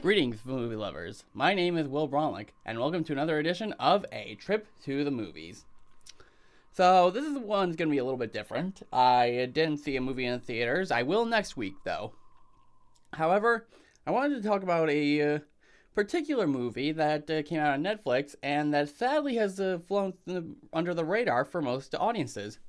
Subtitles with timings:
[0.00, 1.24] Greetings, movie lovers.
[1.34, 5.10] My name is Will Bronlick, and welcome to another edition of A Trip to the
[5.10, 5.64] Movies.
[6.70, 8.80] So, this is one's going to be a little bit different.
[8.92, 10.92] I didn't see a movie in the theaters.
[10.92, 12.12] I will next week, though.
[13.14, 13.66] However,
[14.06, 15.38] I wanted to talk about a uh,
[15.96, 20.14] particular movie that uh, came out on Netflix and that sadly has uh, flown
[20.72, 22.60] under the radar for most audiences.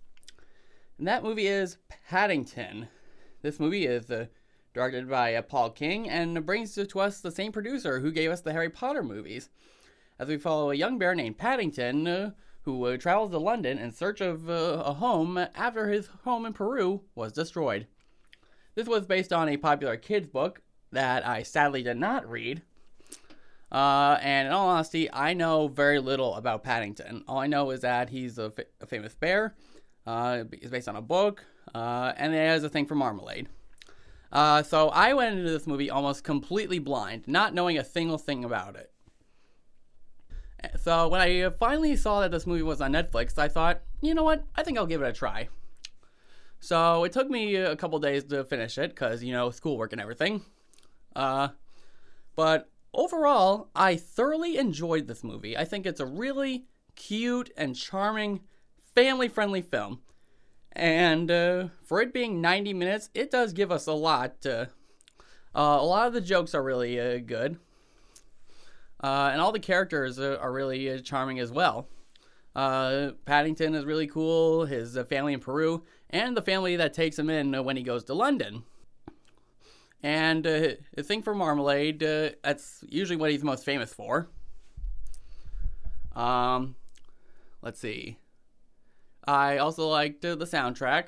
[0.98, 1.78] And that movie is
[2.08, 2.88] Paddington.
[3.44, 4.26] This movie is uh,
[4.74, 8.42] directed by uh, Paul King, and brings to us the same producer who gave us
[8.42, 9.50] the Harry Potter movies.
[10.18, 12.32] As we follow a young bear named Paddington, uh,
[12.64, 16.54] who uh, travels to London in search of uh, a home after his home in
[16.54, 17.88] Peru was destroyed.
[18.76, 20.62] This was based on a popular kids book
[20.92, 22.62] that I sadly did not read.
[23.72, 27.24] Uh, and in all honesty, I know very little about Paddington.
[27.28, 29.56] All I know is that he's a, fa- a famous bear.
[30.06, 33.48] Uh, it's based on a book, uh, and it has a thing for marmalade.
[34.32, 38.44] Uh, so I went into this movie almost completely blind, not knowing a single thing
[38.46, 38.92] about it.
[40.82, 44.24] So when I finally saw that this movie was on Netflix, I thought, you know
[44.24, 44.44] what?
[44.56, 45.48] I think I'll give it a try.
[46.60, 50.02] So it took me a couple days to finish it because, you know, schoolwork and
[50.02, 50.44] everything.
[51.16, 51.50] Uh,
[52.36, 55.58] but overall, I thoroughly enjoyed this movie.
[55.58, 58.42] I think it's a really cute and charming,
[58.94, 60.02] family friendly film.
[60.74, 64.46] And uh, for it being 90 minutes, it does give us a lot.
[64.46, 64.66] Uh,
[65.56, 67.58] a lot of the jokes are really uh, good.
[69.02, 71.88] Uh, and all the characters are really uh, charming as well.
[72.56, 77.64] Paddington is really cool, his family in Peru, and the family that takes him in
[77.64, 78.64] when he goes to London.
[80.02, 84.30] And uh, the thing for Marmalade, uh, that's usually what he's most famous for.
[86.16, 86.76] Um,
[87.62, 88.18] let's see.
[89.26, 91.06] I also liked uh, the soundtrack.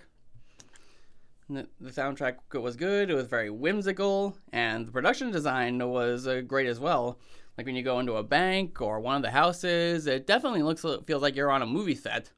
[1.49, 3.09] The, soundtrack was good.
[3.09, 7.19] It was very whimsical, and the production design was uh, great as well.
[7.57, 10.85] Like when you go into a bank or one of the houses, it definitely looks
[11.05, 12.31] feels like you're on a movie set.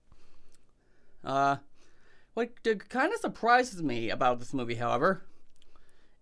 [1.23, 1.57] Uh,
[2.33, 5.23] what kind of surprises me about this movie, however,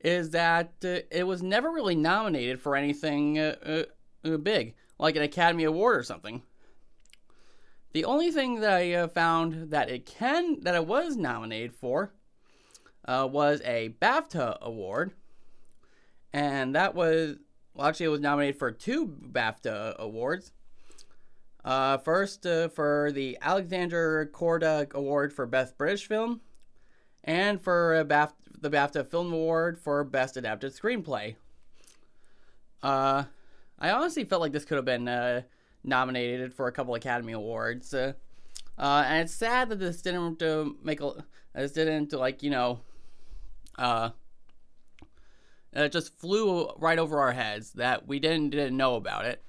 [0.01, 3.85] is that uh, it was never really nominated for anything uh,
[4.25, 6.41] uh, big, like an Academy Award or something.
[7.93, 12.13] The only thing that I uh, found that it can that it was nominated for
[13.05, 15.11] uh, was a BAFTA award,
[16.31, 17.37] and that was
[17.73, 20.51] well, actually, it was nominated for two BAFTA awards.
[21.63, 26.41] Uh, first, uh, for the Alexander Korda Award for Best British Film,
[27.23, 31.35] and for BAFTA, the BAFTA Film Award for Best Adapted Screenplay.
[32.81, 33.25] Uh,
[33.79, 35.43] I honestly felt like this could have been
[35.83, 37.93] nominated for a couple Academy Awards.
[37.93, 38.13] Uh,
[38.77, 42.79] uh, and it's sad that this didn't uh, make a, this didn't like you know,
[43.77, 44.09] uh,
[45.73, 49.43] it just flew right over our heads that we didn't didn't know about it.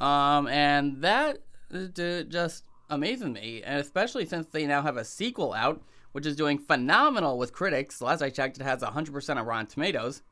[0.00, 1.38] Um, and that
[1.70, 6.58] just amazes me, and especially since they now have a sequel out, which is doing
[6.58, 8.00] phenomenal with critics.
[8.00, 10.22] Last I checked, it has 100% of Rotten Tomatoes.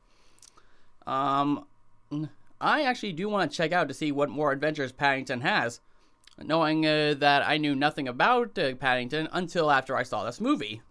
[1.07, 1.65] Um,
[2.61, 5.79] I actually do want to check out to see what more adventures Paddington has,
[6.37, 10.81] knowing uh, that I knew nothing about uh, Paddington until after I saw this movie.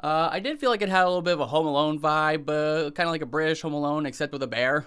[0.00, 2.48] Uh, I did feel like it had a little bit of a Home Alone vibe,
[2.48, 4.86] uh, kind of like a British Home Alone, except with a bear.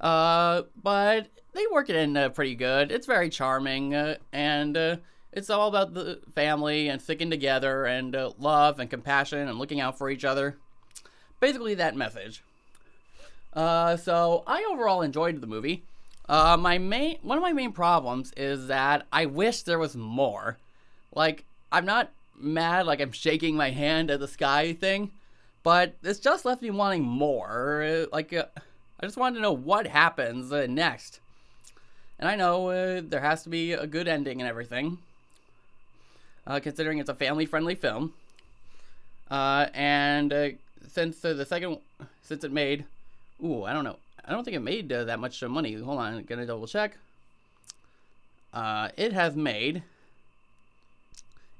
[0.00, 2.90] Uh, but they work it in uh, pretty good.
[2.90, 3.94] It's very charming,
[4.32, 4.76] and
[5.32, 9.98] it's all about the family and sticking together and love and compassion and looking out
[9.98, 10.56] for each other.
[11.38, 12.42] Basically, that message.
[13.52, 15.82] Uh, so I overall enjoyed the movie.
[16.28, 20.58] Uh, my main one of my main problems is that I wish there was more.
[21.12, 25.10] Like I'm not mad, like I'm shaking my hand at the sky thing,
[25.62, 28.06] but it's just left me wanting more.
[28.12, 28.44] Like uh,
[29.00, 31.20] I just wanted to know what happens uh, next.
[32.18, 34.98] And I know uh, there has to be a good ending and everything,
[36.46, 38.12] uh, considering it's a family-friendly film.
[39.30, 41.78] Uh, and since the second,
[42.22, 42.84] since it made
[43.44, 43.96] Ooh, I don't know.
[44.24, 45.74] I don't think it made uh, that much money.
[45.74, 46.96] Hold on, I'm gonna double check.
[48.52, 49.82] Uh, it has made.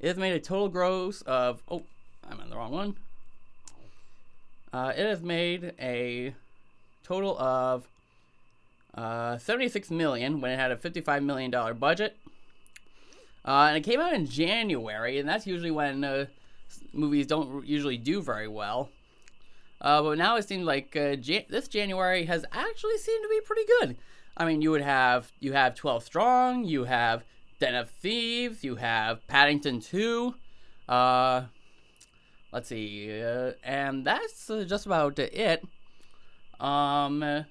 [0.00, 1.62] It has made a total gross of.
[1.68, 1.82] Oh,
[2.28, 2.96] I'm on the wrong one.
[4.72, 6.34] Uh, it has made a
[7.02, 7.88] total of
[8.94, 12.16] uh, 76 million when it had a 55 million dollar budget.
[13.44, 16.26] Uh, and it came out in January, and that's usually when uh,
[16.92, 18.90] movies don't usually do very well.
[19.80, 23.40] Uh, but now it seems like uh, Jan- this January has actually seemed to be
[23.40, 23.96] pretty good.
[24.36, 27.24] I mean, you would have you have 12 Strong, you have
[27.58, 30.34] Den of Thieves, you have Paddington 2.
[30.88, 31.42] Uh,
[32.52, 35.64] let's see, uh, and that's uh, just about it.
[36.58, 37.44] Um,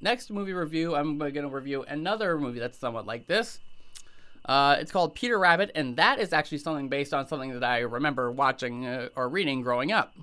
[0.00, 3.60] next movie review, I'm going to review another movie that's somewhat like this.
[4.44, 7.80] Uh, it's called Peter Rabbit, and that is actually something based on something that I
[7.80, 10.14] remember watching uh, or reading growing up.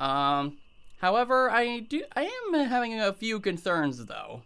[0.00, 0.56] Um,
[1.00, 4.42] however, I do I am having a few concerns though,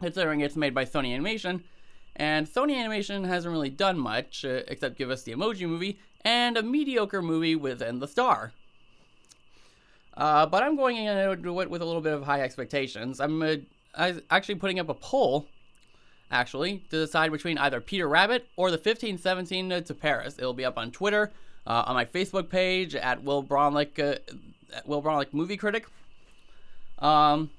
[0.00, 1.64] considering it's made by Sony Animation,
[2.16, 6.56] and Sony Animation hasn't really done much uh, except give us the Emoji Movie and
[6.56, 8.52] a mediocre movie within the star.
[10.16, 13.20] Uh, but I'm going into it with a little bit of high expectations.
[13.20, 15.48] I'm uh, actually putting up a poll
[16.30, 20.36] actually, to decide between either Peter Rabbit or the 1517 to Paris.
[20.38, 21.32] It'll be up on Twitter,
[21.66, 24.18] uh, on my Facebook page at Will Bronlick, uh,
[24.86, 25.86] Will Bronlick Movie Critic.
[26.98, 27.50] Um,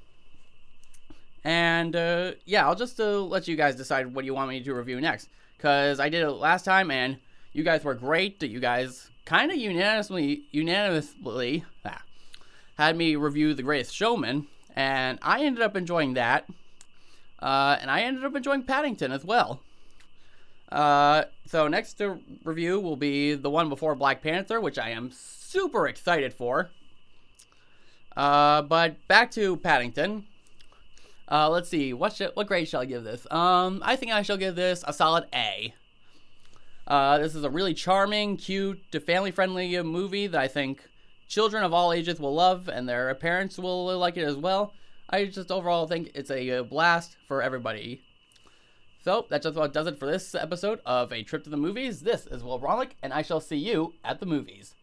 [1.43, 4.73] and uh, yeah, I'll just uh, let you guys decide what you want me to
[4.73, 5.29] review next.
[5.57, 7.17] Because I did it last time and
[7.53, 8.41] you guys were great.
[8.41, 12.01] You guys kind of unanimously, unanimously ah,
[12.77, 14.47] had me review The Greatest Showman.
[14.75, 16.45] And I ended up enjoying that.
[17.39, 19.61] Uh, and I ended up enjoying Paddington as well.
[20.71, 25.11] Uh, so next to review will be the one before Black Panther, which I am
[25.11, 26.71] super excited for.
[28.15, 30.25] Uh, but back to Paddington.
[31.29, 33.25] Uh, let's see, what should, what grade shall I give this?
[33.31, 35.73] Um, I think I shall give this a solid A.
[36.87, 40.87] Uh, this is a really charming, cute, family-friendly movie that I think
[41.27, 44.73] children of all ages will love, and their parents will like it as well.
[45.09, 48.01] I just overall think it's a uh, blast for everybody.
[49.03, 52.01] So that just about does it for this episode of A Trip to the Movies.
[52.01, 54.73] This is Will Brolick, and I shall see you at the movies.